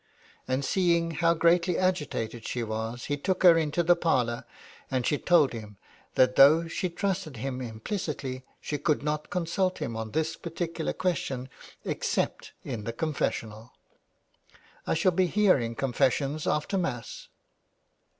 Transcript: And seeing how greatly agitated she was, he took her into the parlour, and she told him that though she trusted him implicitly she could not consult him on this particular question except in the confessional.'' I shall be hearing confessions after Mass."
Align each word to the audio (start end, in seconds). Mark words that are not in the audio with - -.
And 0.47 0.65
seeing 0.65 1.11
how 1.11 1.35
greatly 1.35 1.77
agitated 1.77 2.47
she 2.47 2.63
was, 2.63 3.05
he 3.05 3.17
took 3.17 3.43
her 3.43 3.55
into 3.55 3.83
the 3.83 3.95
parlour, 3.95 4.45
and 4.89 5.05
she 5.05 5.19
told 5.19 5.53
him 5.53 5.77
that 6.15 6.37
though 6.37 6.67
she 6.67 6.89
trusted 6.89 7.37
him 7.37 7.61
implicitly 7.61 8.43
she 8.59 8.79
could 8.79 9.03
not 9.03 9.29
consult 9.29 9.77
him 9.77 9.95
on 9.95 10.09
this 10.09 10.35
particular 10.35 10.93
question 10.93 11.49
except 11.85 12.51
in 12.63 12.85
the 12.85 12.93
confessional.'' 12.93 13.73
I 14.87 14.95
shall 14.95 15.11
be 15.11 15.27
hearing 15.27 15.75
confessions 15.75 16.47
after 16.47 16.79
Mass." 16.79 17.27